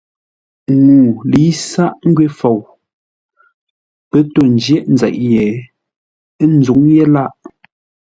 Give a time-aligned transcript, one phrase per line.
[0.83, 2.59] Ŋuu lə̌i sâʼ ngwě fou,
[4.09, 5.43] pə́ tô ńjə̂ghʼ nzeʼ ye,
[6.41, 7.31] ə́ nzǔŋ yé lâʼ.